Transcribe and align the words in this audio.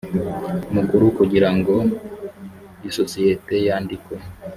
mukuru 0.75 1.05
kugira 1.17 1.49
ngo 1.57 1.75
isosiyete 2.89 3.55
yandikwe 3.67 4.15